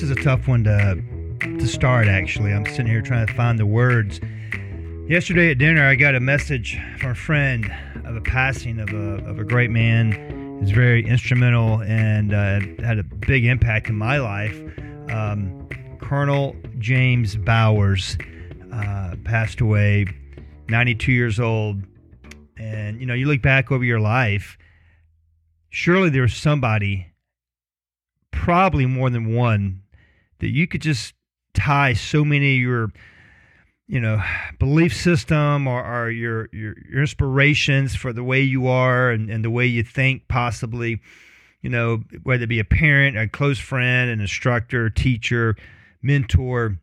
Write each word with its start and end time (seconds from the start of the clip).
this 0.00 0.10
is 0.10 0.16
a 0.16 0.22
tough 0.22 0.48
one 0.48 0.64
to 0.64 1.02
to 1.40 1.66
start. 1.66 2.06
Actually, 2.06 2.54
I'm 2.54 2.64
sitting 2.64 2.86
here 2.86 3.02
trying 3.02 3.26
to 3.26 3.34
find 3.34 3.58
the 3.58 3.66
words. 3.66 4.18
Yesterday 5.06 5.50
at 5.50 5.58
dinner, 5.58 5.86
I 5.86 5.94
got 5.94 6.14
a 6.14 6.20
message 6.20 6.78
from 6.98 7.10
a 7.10 7.14
friend 7.14 7.70
of 8.06 8.16
a 8.16 8.22
passing 8.22 8.80
of 8.80 8.88
a 8.88 9.22
of 9.28 9.38
a 9.38 9.44
great 9.44 9.70
man. 9.70 10.58
He's 10.58 10.70
very 10.70 11.06
instrumental 11.06 11.82
and 11.82 12.32
uh, 12.32 12.60
had 12.82 12.98
a 12.98 13.02
big 13.02 13.44
impact 13.44 13.90
in 13.90 13.94
my 13.94 14.16
life. 14.16 14.58
Um, 15.10 15.68
Colonel 16.00 16.56
James 16.78 17.36
Bowers 17.36 18.16
uh, 18.72 19.16
passed 19.24 19.60
away, 19.60 20.06
92 20.70 21.12
years 21.12 21.38
old. 21.38 21.82
And 22.56 22.98
you 23.00 23.06
know, 23.06 23.14
you 23.14 23.26
look 23.26 23.42
back 23.42 23.70
over 23.70 23.84
your 23.84 24.00
life. 24.00 24.56
Surely 25.68 26.08
there 26.08 26.22
was 26.22 26.34
somebody, 26.34 27.08
probably 28.30 28.86
more 28.86 29.10
than 29.10 29.34
one, 29.34 29.79
that 30.40 30.50
you 30.50 30.66
could 30.66 30.82
just 30.82 31.14
tie 31.54 31.92
so 31.92 32.24
many 32.24 32.56
of 32.56 32.62
your 32.62 32.92
you 33.86 34.00
know 34.00 34.22
belief 34.58 34.94
system 34.94 35.66
or, 35.66 35.84
or 35.84 36.10
your, 36.10 36.48
your, 36.52 36.74
your 36.90 37.00
inspirations 37.00 37.94
for 37.94 38.12
the 38.12 38.22
way 38.22 38.40
you 38.40 38.68
are 38.68 39.10
and, 39.10 39.28
and 39.30 39.44
the 39.44 39.50
way 39.50 39.66
you 39.66 39.82
think 39.82 40.28
possibly 40.28 41.00
you 41.60 41.70
know 41.70 42.02
whether 42.22 42.44
it 42.44 42.48
be 42.48 42.60
a 42.60 42.64
parent 42.64 43.16
a 43.16 43.26
close 43.26 43.58
friend 43.58 44.10
an 44.10 44.20
instructor 44.20 44.90
teacher 44.90 45.56
mentor 46.02 46.78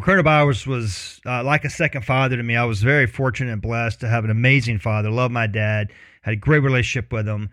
Colonel 0.00 0.22
Bowers 0.22 0.66
was 0.66 1.20
uh, 1.26 1.44
like 1.44 1.66
a 1.66 1.70
second 1.70 2.06
father 2.06 2.36
to 2.38 2.42
me. 2.42 2.56
I 2.56 2.64
was 2.64 2.82
very 2.82 3.06
fortunate 3.06 3.52
and 3.52 3.60
blessed 3.60 4.00
to 4.00 4.08
have 4.08 4.24
an 4.24 4.30
amazing 4.30 4.78
father. 4.78 5.10
Loved 5.10 5.34
my 5.34 5.46
dad. 5.46 5.92
Had 6.22 6.32
a 6.32 6.36
great 6.36 6.60
relationship 6.60 7.12
with 7.12 7.28
him. 7.28 7.50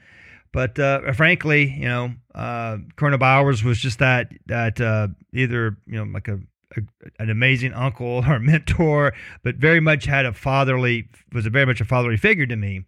But 0.52 0.80
uh, 0.80 1.12
frankly, 1.14 1.70
you 1.70 1.88
know, 1.88 2.12
uh, 2.34 2.78
Colonel 2.96 3.20
Bowers 3.20 3.64
was 3.64 3.80
just 3.80 4.00
that 4.00 4.32
that 4.48 4.82
uh, 4.82 5.10
either 5.34 5.78
you 5.86 5.98
know 5.98 6.12
like 6.12 6.28
a, 6.28 6.40
a, 6.76 6.82
an 7.20 7.30
amazing 7.30 7.74
uncle 7.74 8.24
or 8.28 8.40
mentor, 8.40 9.14
but 9.44 9.56
very 9.56 9.80
much 9.80 10.06
had 10.06 10.26
a 10.26 10.34
fatherly 10.34 11.08
was 11.32 11.46
a 11.46 11.50
very 11.50 11.66
much 11.66 11.82
a 11.82 11.86
fatherly 11.86 12.18
figure 12.18 12.48
to 12.48 12.56
me. 12.56 12.86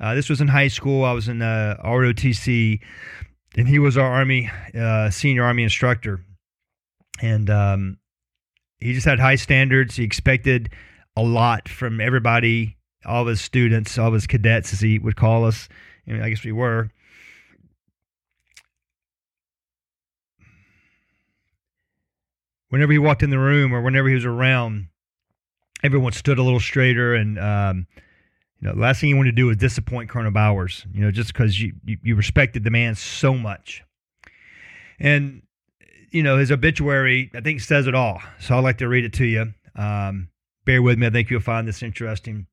Uh, 0.00 0.14
this 0.14 0.28
was 0.28 0.40
in 0.40 0.48
high 0.48 0.68
school. 0.68 1.04
I 1.04 1.12
was 1.12 1.28
in 1.28 1.42
uh, 1.42 1.76
ROTC, 1.84 2.80
and 3.56 3.68
he 3.68 3.78
was 3.78 3.98
our 3.98 4.10
Army 4.10 4.50
uh, 4.74 5.10
senior 5.10 5.44
Army 5.44 5.64
instructor, 5.64 6.24
and 7.20 7.50
um, 7.50 7.98
he 8.78 8.94
just 8.94 9.06
had 9.06 9.18
high 9.18 9.34
standards. 9.34 9.96
He 9.96 10.04
expected 10.04 10.70
a 11.16 11.22
lot 11.22 11.68
from 11.68 12.00
everybody, 12.00 12.76
all 13.04 13.22
of 13.22 13.28
his 13.28 13.40
students, 13.40 13.98
all 13.98 14.08
of 14.08 14.14
his 14.14 14.26
cadets, 14.26 14.72
as 14.72 14.80
he 14.80 14.98
would 14.98 15.16
call 15.16 15.44
us. 15.44 15.68
I, 16.06 16.12
mean, 16.12 16.22
I 16.22 16.30
guess 16.30 16.44
we 16.44 16.52
were. 16.52 16.90
Whenever 22.70 22.92
he 22.92 22.98
walked 22.98 23.22
in 23.22 23.30
the 23.30 23.38
room 23.38 23.74
or 23.74 23.82
whenever 23.82 24.08
he 24.08 24.14
was 24.14 24.24
around, 24.24 24.88
everyone 25.82 26.12
stood 26.12 26.38
a 26.38 26.42
little 26.42 26.60
straighter. 26.60 27.14
And, 27.14 27.38
um, 27.38 27.86
you 28.58 28.68
know, 28.68 28.74
the 28.74 28.80
last 28.80 29.00
thing 29.00 29.10
you 29.10 29.16
want 29.16 29.26
to 29.26 29.32
do 29.32 29.50
is 29.50 29.58
disappoint 29.58 30.08
Colonel 30.08 30.30
Bowers, 30.30 30.86
you 30.92 31.02
know, 31.02 31.10
just 31.10 31.32
because 31.32 31.60
you, 31.60 31.74
you, 31.84 31.98
you 32.02 32.16
respected 32.16 32.64
the 32.64 32.70
man 32.70 32.94
so 32.94 33.34
much. 33.34 33.82
And, 34.98 35.42
you 36.10 36.22
know, 36.22 36.38
his 36.38 36.50
obituary, 36.50 37.30
I 37.34 37.40
think, 37.40 37.60
says 37.60 37.86
it 37.86 37.94
all. 37.94 38.20
So 38.40 38.56
I'd 38.56 38.64
like 38.64 38.78
to 38.78 38.88
read 38.88 39.04
it 39.04 39.12
to 39.14 39.24
you. 39.24 39.52
Um, 39.76 40.28
bear 40.64 40.82
with 40.82 40.98
me. 40.98 41.06
I 41.06 41.10
think 41.10 41.30
you'll 41.30 41.40
find 41.40 41.66
this 41.66 41.82
interesting. 41.82 42.46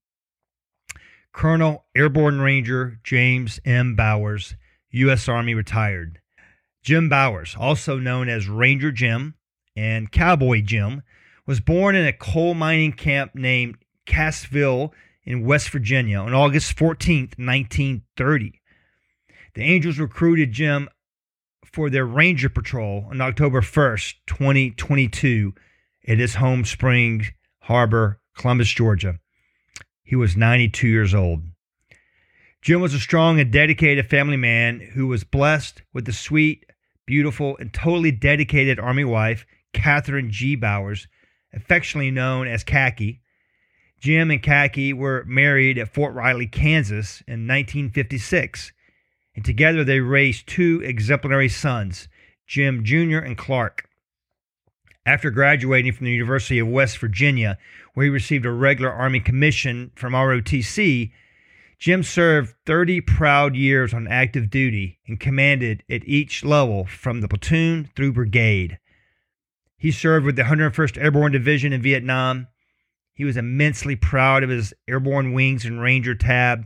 Colonel 1.34 1.86
Airborne 1.96 2.40
Ranger 2.42 3.00
James 3.04 3.60
M. 3.66 3.96
Bowers, 3.96 4.56
U.S. 4.92 5.28
Army 5.28 5.54
retired. 5.54 6.20
Jim 6.82 7.10
Bowers, 7.10 7.56
also 7.60 8.00
known 8.00 8.30
as 8.30 8.48
Ranger 8.48 8.92
Jim, 8.92 9.36
and 9.78 10.12
Cowboy 10.12 10.62
Jim, 10.62 11.04
was 11.46 11.60
born 11.60 11.96
in 11.96 12.06
a 12.06 12.12
coal 12.12 12.56
mining 12.56 12.92
camp 12.92 13.36
named 13.36 13.78
Cassville 14.08 14.92
in 15.24 15.46
West 15.46 15.70
Virginia 15.70 16.18
on 16.18 16.34
August 16.34 16.76
14, 16.78 17.34
1930. 17.38 18.60
The 19.54 19.62
Angels 19.62 20.00
recruited 20.00 20.52
Jim 20.52 20.90
for 21.64 21.90
their 21.90 22.06
Ranger 22.06 22.50
Patrol 22.50 23.06
on 23.10 23.22
October 23.22 23.62
1st, 23.62 24.16
2022, 24.26 25.54
at 26.08 26.18
his 26.18 26.36
home 26.36 26.66
spring 26.66 27.28
harbor, 27.62 28.20
Columbus, 28.36 28.70
Georgia. 28.70 29.20
He 30.04 30.16
was 30.16 30.36
92 30.36 30.88
years 30.88 31.14
old. 31.14 31.44
Jim 32.62 32.82
was 32.82 32.96
a 32.96 33.00
strong 33.00 33.40
and 33.40 33.52
dedicated 33.52 34.10
family 34.10 34.38
man 34.38 34.80
who 34.80 35.08
was 35.08 35.24
blessed 35.24 35.84
with 35.94 36.08
a 36.10 36.14
sweet, 36.14 36.66
beautiful, 37.06 37.58
and 37.58 37.72
totally 37.72 38.12
dedicated 38.12 38.80
Army 38.80 39.04
wife 39.04 39.46
Kathryn 39.74 40.30
Gee 40.30 40.56
Bowers, 40.56 41.08
affectionately 41.54 42.12
known 42.12 42.48
as 42.48 42.64
Kacky. 42.64 43.20
Jim 44.00 44.30
and 44.30 44.44
Kacky 44.44 44.94
were 44.94 45.24
married 45.26 45.78
at 45.78 45.94
Fort 45.94 46.14
Riley, 46.14 46.48
Kansas 46.48 47.22
in 47.28 47.48
1956, 47.48 48.72
and 49.36 49.44
together 49.44 49.84
they 49.84 50.00
raised 50.00 50.48
two 50.48 50.82
exemplary 50.84 51.50
sons, 51.50 52.08
Jim 52.46 52.84
Jr. 52.84 53.18
and 53.18 53.38
Clarke. 53.38 53.90
After 55.06 55.32
graduating 55.32 55.94
from 55.94 56.06
the 56.06 56.12
University 56.12 56.60
of 56.60 56.68
West 56.68 56.98
Virginia, 56.98 57.58
where 57.94 58.04
he 58.04 58.10
received 58.10 58.46
a 58.46 58.52
regular 58.52 58.92
Army 58.92 59.20
commission 59.20 59.92
from 59.96 60.14
ROTC, 60.14 61.12
Jim 61.80 62.04
served 62.04 62.56
30 62.66 63.02
proud 63.02 63.56
years 63.56 63.94
on 63.94 64.08
active 64.08 64.50
duty 64.50 65.00
and 65.08 65.20
commanded 65.20 65.84
at 65.90 66.08
each 66.08 66.44
level 66.44 66.86
from 66.86 67.22
the 67.22 67.28
platoon 67.28 67.90
through 67.96 68.12
brigade. 68.12 68.80
He 69.78 69.92
served 69.92 70.26
with 70.26 70.36
the 70.36 70.44
101st 70.44 71.02
Airborne 71.02 71.32
Division 71.32 71.72
in 71.72 71.82
Vietnam. 71.82 72.48
He 73.14 73.24
was 73.24 73.38
immensely 73.38 73.96
proud 73.96 74.44
of 74.44 74.50
his 74.50 74.74
airborne 74.88 75.34
wings 75.34 75.66
and 75.66 75.80
Ranger 75.80 76.16
tab. 76.16 76.66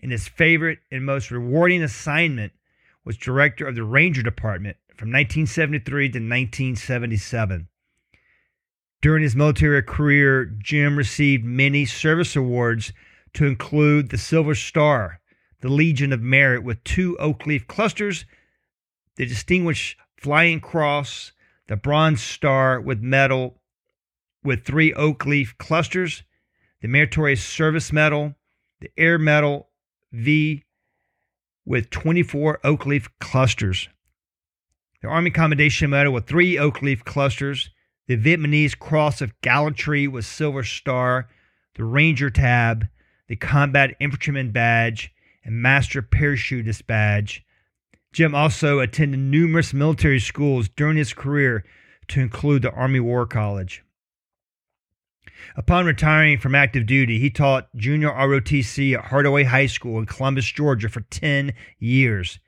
And 0.00 0.12
his 0.12 0.28
favorite 0.28 0.78
and 0.90 1.04
most 1.04 1.30
rewarding 1.30 1.82
assignment 1.82 2.52
was 3.04 3.16
director 3.16 3.66
of 3.66 3.74
the 3.74 3.82
Ranger 3.82 4.22
Department 4.22 4.76
from 4.94 5.08
1973 5.08 6.08
to 6.10 6.18
1977. 6.18 7.68
During 9.00 9.22
his 9.22 9.36
military 9.36 9.82
career, 9.82 10.44
Jim 10.44 10.96
received 10.96 11.44
many 11.44 11.86
service 11.86 12.36
awards 12.36 12.92
to 13.34 13.46
include 13.46 14.10
the 14.10 14.18
Silver 14.18 14.54
Star, 14.54 15.20
the 15.60 15.68
Legion 15.68 16.12
of 16.12 16.20
Merit 16.20 16.62
with 16.62 16.82
two 16.84 17.16
oak 17.18 17.46
leaf 17.46 17.66
clusters, 17.66 18.24
the 19.16 19.24
Distinguished 19.24 19.96
Flying 20.16 20.60
Cross, 20.60 21.32
the 21.68 21.76
Bronze 21.76 22.22
Star 22.22 22.80
with 22.80 23.00
medal 23.00 23.60
with 24.42 24.64
three 24.64 24.92
oak 24.94 25.26
leaf 25.26 25.56
clusters, 25.58 26.22
the 26.80 26.88
Meritorious 26.88 27.44
Service 27.44 27.92
Medal, 27.92 28.34
the 28.80 28.90
Air 28.96 29.18
Medal 29.18 29.68
V 30.12 30.64
with 31.64 31.90
24 31.90 32.60
oak 32.64 32.86
leaf 32.86 33.08
clusters, 33.20 33.88
the 35.02 35.08
Army 35.08 35.30
Commendation 35.30 35.90
Medal 35.90 36.12
with 36.12 36.26
three 36.26 36.58
oak 36.58 36.80
leaf 36.80 37.04
clusters, 37.04 37.70
the 38.06 38.16
Vietnamese 38.16 38.78
Cross 38.78 39.20
of 39.20 39.38
Gallantry 39.42 40.08
with 40.08 40.24
Silver 40.24 40.64
Star, 40.64 41.28
the 41.74 41.84
Ranger 41.84 42.30
Tab, 42.30 42.86
the 43.28 43.36
Combat 43.36 43.94
Infantryman 44.00 44.50
Badge, 44.50 45.12
and 45.44 45.60
Master 45.60 46.00
Parachutist 46.00 46.86
Badge, 46.86 47.44
Jim 48.12 48.34
also 48.34 48.80
attended 48.80 49.20
numerous 49.20 49.74
military 49.74 50.18
schools 50.18 50.68
during 50.68 50.96
his 50.96 51.12
career 51.12 51.64
to 52.08 52.20
include 52.20 52.62
the 52.62 52.72
Army 52.72 53.00
War 53.00 53.26
College. 53.26 53.82
Upon 55.56 55.86
retiring 55.86 56.38
from 56.38 56.54
active 56.54 56.86
duty, 56.86 57.18
he 57.18 57.30
taught 57.30 57.74
junior 57.76 58.10
ROTC 58.10 58.94
at 58.96 59.06
Hardaway 59.06 59.44
High 59.44 59.66
School 59.66 59.98
in 59.98 60.06
Columbus, 60.06 60.46
Georgia 60.50 60.88
for 60.88 61.02
10 61.02 61.52
years, 61.78 62.38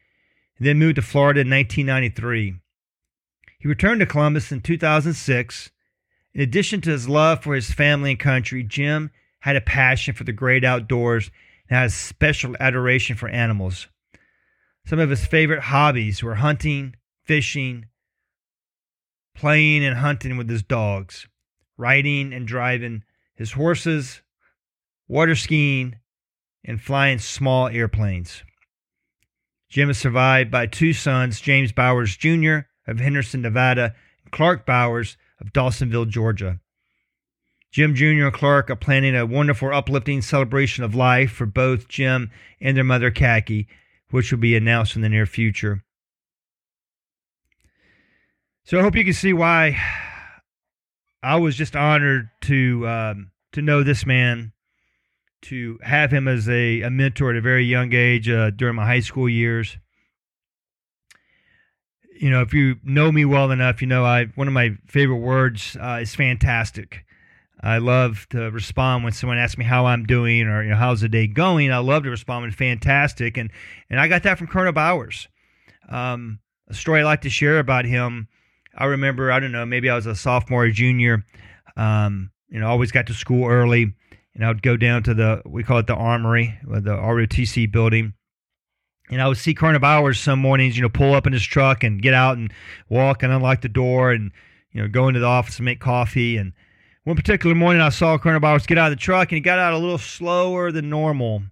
then 0.59 0.79
moved 0.79 0.96
to 0.96 1.02
Florida 1.02 1.40
in 1.40 1.50
1993. 1.50 2.55
He 3.58 3.69
returned 3.69 4.00
to 4.00 4.06
Columbus 4.06 4.50
in 4.50 4.61
2006. 4.61 5.70
In 6.32 6.40
addition 6.40 6.81
to 6.81 6.90
his 6.90 7.08
love 7.08 7.43
for 7.43 7.55
his 7.55 7.70
family 7.70 8.12
and 8.12 8.19
country, 8.19 8.62
Jim 8.62 9.11
had 9.40 9.56
a 9.56 9.61
passion 9.61 10.14
for 10.14 10.25
the 10.25 10.32
great 10.32 10.64
outdoors 10.64 11.31
and 11.69 11.79
had 11.79 11.87
a 11.87 11.90
special 11.90 12.56
adoration 12.58 13.17
for 13.17 13.29
animals. 13.29 13.88
Some 14.87 14.99
of 14.99 15.11
his 15.11 15.25
favorite 15.25 15.62
hobbies 15.62 16.23
were 16.23 16.37
hunting, 16.37 16.97
fishing, 17.25 17.87
playing 19.35 19.85
and 19.85 19.97
hunting 19.97 20.37
with 20.37 20.49
his 20.49 20.62
dogs, 20.62 21.29
riding 21.77 22.32
and 22.32 22.47
driving 22.47 23.05
his 23.35 23.53
horses, 23.53 24.23
water 25.09 25.35
skiing, 25.35 25.97
and 26.65 26.81
flying 26.81 27.19
small 27.19 27.69
airplanes. 27.69 28.43
Jim 29.69 29.88
is 29.88 29.99
survived 29.99 30.50
by 30.50 30.67
two 30.67 30.93
sons, 30.93 31.41
James 31.41 31.73
Bowers 31.73 32.17
Jr. 32.17 32.59
of 32.87 32.99
Henderson, 32.99 33.43
Nevada, 33.43 33.94
and 34.25 34.32
Clarke 34.32 34.67
Bowers 34.67 35.17
of 35.41 35.53
Dawsonville, 35.53 36.09
Georgia. 36.09 36.61
Jim 37.71 37.94
Jr. 37.94 38.27
and 38.27 38.32
Clarke 38.35 38.69
are 38.69 38.77
planning 38.77 39.15
a 39.15 39.25
wonderful, 39.25 39.73
uplifting 39.73 40.23
celebration 40.23 40.82
of 40.82 40.97
life 40.97 41.31
for 41.31 41.47
both 41.47 41.87
Jim 41.87 42.31
and 42.61 42.77
their 42.77 42.85
mother, 42.85 43.12
Kacky, 43.12 43.69
which 44.10 44.30
will 44.30 44.38
be 44.38 44.56
announced 44.56 44.96
in 44.96 45.02
the 45.02 45.08
near 45.08 45.26
future. 45.26 45.84
So 48.64 48.78
I 48.78 48.82
hope 48.82 48.96
you 48.96 49.04
can 49.04 49.12
see 49.12 49.32
why 49.32 49.76
I 51.22 51.36
was 51.36 51.56
just 51.56 51.74
honored 51.74 52.28
to 52.42 52.86
um, 52.86 53.30
to 53.52 53.62
know 53.62 53.82
this 53.82 54.06
man, 54.06 54.52
to 55.42 55.78
have 55.82 56.12
him 56.12 56.28
as 56.28 56.48
a, 56.48 56.82
a 56.82 56.90
mentor 56.90 57.30
at 57.30 57.36
a 57.36 57.40
very 57.40 57.64
young 57.64 57.92
age 57.92 58.28
uh, 58.28 58.50
during 58.50 58.76
my 58.76 58.86
high 58.86 59.00
school 59.00 59.28
years. 59.28 59.76
You 62.20 62.30
know, 62.30 62.42
if 62.42 62.52
you 62.52 62.76
know 62.84 63.10
me 63.10 63.24
well 63.24 63.50
enough, 63.50 63.80
you 63.80 63.88
know 63.88 64.04
I 64.04 64.26
one 64.34 64.46
of 64.46 64.54
my 64.54 64.76
favorite 64.86 65.16
words 65.16 65.76
uh, 65.80 65.98
is 66.02 66.14
fantastic. 66.14 67.04
I 67.62 67.78
love 67.78 68.26
to 68.30 68.50
respond 68.50 69.04
when 69.04 69.12
someone 69.12 69.38
asks 69.38 69.58
me 69.58 69.64
how 69.64 69.86
I'm 69.86 70.04
doing 70.04 70.42
or 70.46 70.62
you 70.62 70.70
know, 70.70 70.76
how's 70.76 71.02
the 71.02 71.08
day 71.08 71.26
going. 71.26 71.70
I 71.70 71.78
love 71.78 72.04
to 72.04 72.10
respond 72.10 72.46
with 72.46 72.54
fantastic, 72.54 73.36
and 73.36 73.50
and 73.90 74.00
I 74.00 74.08
got 74.08 74.22
that 74.22 74.38
from 74.38 74.46
Colonel 74.46 74.72
Bowers. 74.72 75.28
Um, 75.88 76.38
a 76.68 76.74
story 76.74 77.00
I 77.00 77.04
like 77.04 77.22
to 77.22 77.30
share 77.30 77.58
about 77.58 77.84
him. 77.84 78.28
I 78.74 78.86
remember, 78.86 79.30
I 79.30 79.40
don't 79.40 79.52
know, 79.52 79.66
maybe 79.66 79.90
I 79.90 79.96
was 79.96 80.06
a 80.06 80.14
sophomore 80.14 80.64
or 80.64 80.70
junior. 80.70 81.24
Um, 81.76 82.30
you 82.48 82.60
know, 82.60 82.68
always 82.68 82.92
got 82.92 83.06
to 83.08 83.14
school 83.14 83.46
early, 83.46 83.92
and 84.34 84.44
I 84.44 84.48
would 84.48 84.62
go 84.62 84.76
down 84.76 85.02
to 85.04 85.14
the 85.14 85.42
we 85.44 85.62
call 85.62 85.78
it 85.78 85.86
the 85.86 85.94
Armory, 85.94 86.58
the 86.64 86.96
ROTC 86.96 87.70
building. 87.70 88.14
And 89.10 89.20
I 89.20 89.26
would 89.26 89.38
see 89.38 89.54
Colonel 89.54 89.80
Bowers 89.80 90.20
some 90.20 90.38
mornings, 90.38 90.76
you 90.76 90.82
know, 90.82 90.88
pull 90.88 91.14
up 91.14 91.26
in 91.26 91.32
his 91.32 91.42
truck 91.42 91.82
and 91.82 92.00
get 92.00 92.14
out 92.14 92.38
and 92.38 92.52
walk 92.88 93.22
and 93.22 93.32
unlock 93.32 93.60
the 93.60 93.68
door 93.68 94.12
and, 94.12 94.30
you 94.70 94.80
know, 94.80 94.88
go 94.88 95.08
into 95.08 95.18
the 95.18 95.26
office 95.26 95.56
and 95.56 95.64
make 95.64 95.80
coffee. 95.80 96.36
And 96.36 96.52
one 97.10 97.16
particular 97.16 97.56
morning, 97.56 97.82
I 97.82 97.88
saw 97.88 98.16
Colonel 98.18 98.38
Bowers 98.38 98.66
get 98.66 98.78
out 98.78 98.92
of 98.92 98.96
the 98.96 99.02
truck 99.02 99.32
and 99.32 99.36
he 99.36 99.40
got 99.40 99.58
out 99.58 99.72
a 99.72 99.78
little 99.78 99.98
slower 99.98 100.70
than 100.70 100.88
normal. 100.88 101.42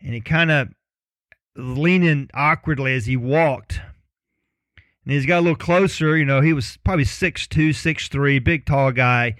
And 0.00 0.14
he 0.14 0.20
kind 0.20 0.50
of 0.50 0.70
leaning 1.54 2.28
awkwardly 2.34 2.96
as 2.96 3.06
he 3.06 3.16
walked. 3.16 3.80
And 5.04 5.14
he's 5.14 5.26
got 5.26 5.38
a 5.38 5.42
little 5.42 5.54
closer, 5.54 6.16
you 6.16 6.24
know, 6.24 6.40
he 6.40 6.52
was 6.52 6.76
probably 6.82 7.04
six 7.04 7.46
two, 7.46 7.72
six 7.72 8.08
three, 8.08 8.40
big, 8.40 8.66
tall 8.66 8.90
guy, 8.90 9.36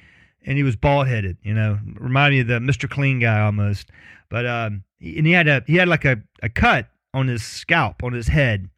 and 0.46 0.56
he 0.56 0.62
was 0.62 0.76
bald 0.76 1.08
headed, 1.08 1.36
you 1.42 1.52
know, 1.52 1.80
reminded 1.98 2.36
me 2.36 2.40
of 2.42 2.46
the 2.62 2.72
Mr. 2.72 2.88
Clean 2.88 3.18
guy 3.18 3.40
almost. 3.40 3.90
But, 4.28 4.46
um, 4.46 4.84
and 5.00 5.26
he 5.26 5.32
had 5.32 5.48
a, 5.48 5.64
he 5.66 5.74
had 5.74 5.88
like 5.88 6.04
a, 6.04 6.22
a 6.44 6.48
cut 6.48 6.86
on 7.12 7.26
his 7.26 7.42
scalp, 7.42 8.04
on 8.04 8.12
his 8.12 8.28
head. 8.28 8.70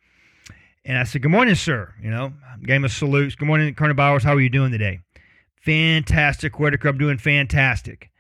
And 0.86 0.96
I 0.96 1.04
said, 1.04 1.20
Good 1.20 1.30
morning, 1.30 1.54
sir. 1.54 1.92
You 2.02 2.10
know, 2.10 2.32
gave 2.62 2.76
him 2.76 2.84
a 2.86 2.88
salute. 2.88 3.36
Good 3.36 3.46
morning, 3.46 3.74
Colonel 3.74 3.94
Bowers. 3.94 4.24
How 4.24 4.32
are 4.32 4.40
you 4.40 4.48
doing 4.48 4.72
today? 4.72 5.00
Fantastic, 5.64 6.59
Whitaker. 6.59 6.88
I'm 6.88 6.99
doing 6.99 7.19
fantastic. 7.19 8.11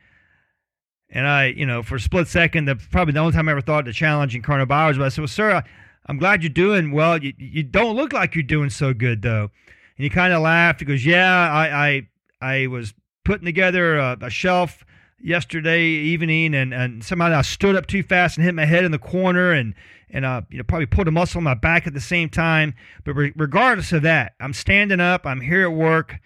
And 1.10 1.26
I, 1.26 1.46
you 1.46 1.66
know, 1.66 1.82
for 1.82 1.96
a 1.96 2.00
split 2.00 2.28
second, 2.28 2.64
the, 2.64 2.76
probably 2.76 3.12
the 3.12 3.20
only 3.20 3.32
time 3.32 3.48
I 3.48 3.52
ever 3.52 3.60
thought 3.60 3.86
of 3.86 3.94
challenging 3.94 4.42
Colonel 4.42 4.64
Bowers, 4.64 4.96
but 4.96 5.04
I 5.04 5.08
said, 5.10 5.22
Well, 5.22 5.28
sir, 5.28 5.50
I, 5.56 5.62
I'm 6.06 6.18
glad 6.18 6.42
you're 6.42 6.50
doing 6.50 6.92
well. 6.92 7.22
You, 7.22 7.34
you 7.36 7.62
don't 7.62 7.96
look 7.96 8.12
like 8.12 8.34
you're 8.34 8.42
doing 8.42 8.70
so 8.70 8.94
good, 8.94 9.22
though. 9.22 9.50
And 9.96 10.04
he 10.04 10.08
kind 10.08 10.32
of 10.32 10.40
laughed. 10.40 10.80
He 10.80 10.86
goes, 10.86 11.04
Yeah, 11.04 11.50
I, 11.50 11.88
I, 11.88 12.08
I 12.40 12.66
was 12.68 12.94
putting 13.24 13.44
together 13.44 13.98
a, 13.98 14.16
a 14.22 14.30
shelf 14.30 14.84
yesterday 15.20 15.84
evening, 15.84 16.54
and, 16.54 16.72
and 16.72 17.04
somehow 17.04 17.36
I 17.36 17.42
stood 17.42 17.76
up 17.76 17.86
too 17.86 18.02
fast 18.02 18.36
and 18.36 18.44
hit 18.44 18.54
my 18.54 18.64
head 18.64 18.84
in 18.84 18.92
the 18.92 18.98
corner, 18.98 19.52
and 19.52 19.74
and 20.10 20.24
uh, 20.24 20.42
you 20.50 20.58
know 20.58 20.64
probably 20.64 20.86
pulled 20.86 21.08
a 21.08 21.12
muscle 21.12 21.38
in 21.38 21.44
my 21.44 21.54
back 21.54 21.86
at 21.86 21.94
the 21.94 22.00
same 22.00 22.28
time. 22.28 22.74
But 23.04 23.14
re- 23.14 23.32
regardless 23.36 23.92
of 23.92 24.02
that, 24.02 24.34
I'm 24.40 24.52
standing 24.52 25.00
up. 25.00 25.26
I'm 25.26 25.40
here 25.40 25.62
at 25.62 25.72
work. 25.72 26.18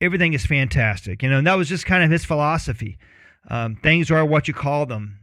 Everything 0.00 0.34
is 0.34 0.44
fantastic, 0.44 1.22
you 1.22 1.30
know. 1.30 1.38
And 1.38 1.46
that 1.46 1.54
was 1.54 1.68
just 1.68 1.86
kind 1.86 2.04
of 2.04 2.10
his 2.10 2.24
philosophy. 2.24 2.98
Um, 3.48 3.76
things 3.76 4.10
are 4.10 4.24
what 4.24 4.48
you 4.48 4.54
call 4.54 4.86
them 4.86 5.18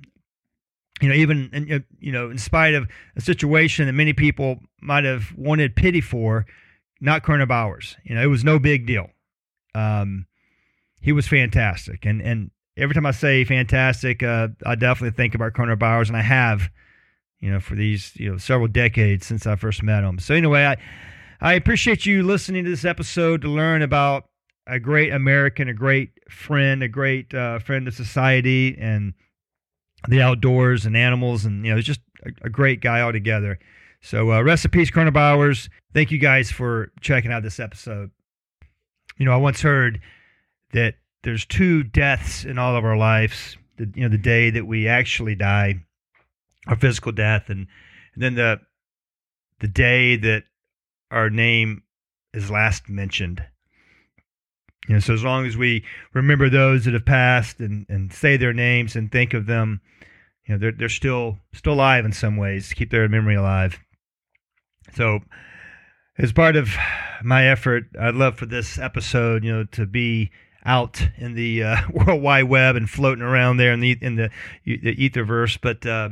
you 1.01 1.09
know, 1.09 1.15
even 1.15 1.83
you 1.99 2.11
know, 2.11 2.29
in 2.29 2.37
spite 2.37 2.73
of 2.73 2.87
a 3.17 3.21
situation 3.21 3.87
that 3.87 3.93
many 3.93 4.13
people 4.13 4.59
might 4.81 5.03
have 5.03 5.33
wanted 5.35 5.75
pity 5.75 6.01
for, 6.01 6.45
not 7.01 7.23
Colonel 7.23 7.45
Bowers. 7.45 7.97
You 8.03 8.15
know, 8.15 8.21
it 8.21 8.27
was 8.27 8.43
no 8.43 8.57
big 8.59 8.85
deal. 8.85 9.09
Um, 9.75 10.27
he 11.01 11.11
was 11.11 11.27
fantastic, 11.27 12.05
and 12.05 12.21
and 12.21 12.51
every 12.77 12.93
time 12.93 13.05
I 13.05 13.11
say 13.11 13.43
fantastic, 13.43 14.23
uh, 14.23 14.49
I 14.65 14.75
definitely 14.75 15.15
think 15.17 15.35
about 15.35 15.53
Colonel 15.53 15.75
Bowers, 15.75 16.09
and 16.09 16.17
I 16.17 16.21
have, 16.21 16.69
you 17.41 17.51
know, 17.51 17.59
for 17.59 17.75
these 17.75 18.13
you 18.15 18.31
know 18.31 18.37
several 18.37 18.69
decades 18.69 19.25
since 19.25 19.45
I 19.45 19.55
first 19.55 19.83
met 19.83 20.03
him. 20.03 20.19
So 20.19 20.35
anyway, 20.35 20.65
I 20.65 20.77
I 21.41 21.53
appreciate 21.55 22.05
you 22.05 22.23
listening 22.23 22.63
to 22.63 22.69
this 22.69 22.85
episode 22.85 23.41
to 23.41 23.49
learn 23.49 23.81
about 23.81 24.25
a 24.68 24.80
great 24.80 25.12
American, 25.12 25.68
a 25.68 25.74
great 25.74 26.12
friend, 26.30 26.83
a 26.83 26.88
great 26.88 27.33
uh, 27.33 27.60
friend 27.60 27.88
of 27.88 27.94
society, 27.94 28.77
and 28.80 29.13
the 30.07 30.21
outdoors 30.21 30.86
and 30.86 30.95
animals, 30.95 31.45
and 31.45 31.65
you 31.65 31.71
know, 31.71 31.81
just 31.81 32.01
a, 32.25 32.45
a 32.45 32.50
great 32.50 32.81
guy 32.81 33.01
altogether. 33.01 33.60
So, 34.01 34.33
uh, 34.33 34.42
rest 34.42 34.65
Colonel 34.92 35.12
Bowers. 35.12 35.69
Thank 35.94 36.12
you 36.12 36.18
guys 36.18 36.51
for 36.51 36.92
checking 37.00 37.31
out 37.31 37.44
this 37.44 37.60
episode. 37.60 38.12
You 39.18 39.25
know, 39.25 39.33
I 39.33 39.38
once 39.38 39.62
heard 39.62 40.01
that 40.74 40.95
there's 41.24 41.45
two 41.45 41.83
deaths 41.83 42.44
in 42.44 42.57
all 42.57 42.75
of 42.75 42.83
our 42.83 42.98
lives. 42.98 43.57
The, 43.77 43.89
you 43.95 44.04
know, 44.04 44.10
the 44.10 44.18
day 44.18 44.50
that 44.50 44.68
we 44.68 44.88
actually 44.88 45.36
die, 45.36 45.86
our 46.68 46.75
physical 46.75 47.12
death, 47.12 47.50
and, 47.50 47.68
and 48.13 48.24
then 48.24 48.36
the 48.36 48.60
the 49.60 49.68
day 49.68 50.18
that 50.18 50.44
our 51.10 51.30
name 51.30 51.83
is 52.33 52.51
last 52.51 52.89
mentioned. 52.89 53.44
You 54.88 54.95
know, 54.95 55.00
so 55.00 55.13
as 55.13 55.24
long 55.24 55.45
as 55.45 55.56
we 55.56 55.85
remember 56.13 56.50
those 56.50 56.85
that 56.85 56.94
have 56.94 57.06
passed 57.06 57.59
and, 57.59 57.85
and 57.88 58.12
say 58.12 58.35
their 58.35 58.53
names 58.53 58.95
and 58.95 59.12
think 59.12 59.33
of 59.33 59.45
them, 59.45 59.81
you 60.45 60.53
know, 60.53 60.59
they're 60.59 60.74
they're 60.74 60.89
still 60.89 61.39
still 61.53 61.74
alive 61.74 62.03
in 62.06 62.12
some 62.12 62.35
ways, 62.35 62.74
keep 62.74 62.91
their 62.91 63.07
memory 63.07 63.35
alive. 63.35 63.80
So 64.95 65.19
as 66.18 66.33
part 66.33 66.56
of 66.56 66.69
my 67.24 67.47
effort, 67.47 67.85
I'd 68.00 68.15
love 68.15 68.38
for 68.38 68.45
this 68.45 68.77
episode, 68.77 69.44
you 69.44 69.53
know, 69.53 69.63
to 69.71 69.85
be 69.85 70.31
out 70.65 71.01
in 71.18 71.33
the 71.33 71.63
uh, 71.63 71.77
World 71.94 72.21
Wide 72.21 72.44
Web 72.44 72.75
and 72.75 72.89
floating 72.89 73.24
around 73.24 73.57
there 73.57 73.71
in 73.71 73.79
the 73.79 73.97
in 74.01 74.15
the, 74.15 74.29
the 74.65 74.95
etherverse. 74.95 75.57
But 75.62 75.86
uh, 75.86 76.09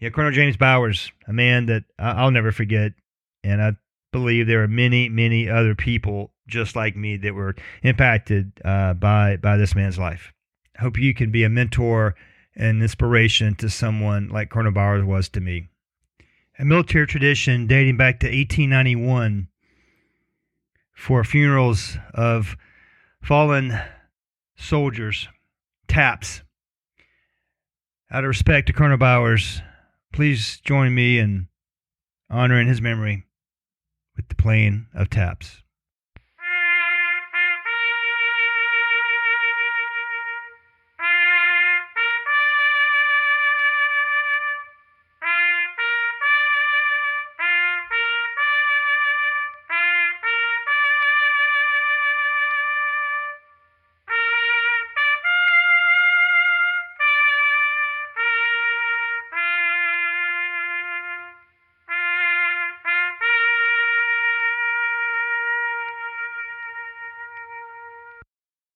yeah, 0.00 0.10
Colonel 0.10 0.32
James 0.32 0.56
Bowers, 0.56 1.12
a 1.26 1.32
man 1.32 1.66
that 1.66 1.84
I'll 1.98 2.30
never 2.30 2.52
forget, 2.52 2.92
and 3.44 3.62
I 3.62 3.76
believe 4.12 4.46
there 4.46 4.62
are 4.62 4.68
many, 4.68 5.08
many 5.08 5.48
other 5.48 5.74
people 5.74 6.32
just 6.48 6.74
like 6.74 6.96
me 6.96 7.16
that 7.18 7.34
were 7.34 7.54
impacted 7.82 8.52
uh, 8.64 8.94
by 8.94 9.36
by 9.36 9.56
this 9.56 9.74
man's 9.74 9.98
life. 9.98 10.32
I 10.78 10.82
hope 10.82 10.98
you 10.98 11.14
can 11.14 11.30
be 11.30 11.44
a 11.44 11.48
mentor 11.48 12.14
and 12.56 12.82
inspiration 12.82 13.54
to 13.56 13.70
someone 13.70 14.28
like 14.28 14.50
Colonel 14.50 14.72
Bowers 14.72 15.04
was 15.04 15.28
to 15.30 15.40
me. 15.40 15.68
A 16.58 16.64
military 16.64 17.06
tradition 17.06 17.68
dating 17.68 17.96
back 17.96 18.18
to 18.20 18.26
1891 18.26 19.48
for 20.92 21.22
funerals 21.22 21.96
of 22.12 22.56
fallen 23.22 23.78
soldiers, 24.56 25.28
taps. 25.86 26.42
Out 28.10 28.24
of 28.24 28.28
respect 28.28 28.66
to 28.66 28.72
Colonel 28.72 28.96
Bowers, 28.96 29.62
please 30.12 30.60
join 30.64 30.94
me 30.94 31.18
in 31.18 31.48
honoring 32.28 32.66
his 32.66 32.80
memory 32.80 33.24
with 34.16 34.28
the 34.28 34.34
playing 34.34 34.86
of 34.94 35.08
taps. 35.10 35.62